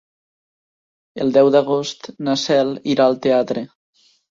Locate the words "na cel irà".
2.29-3.09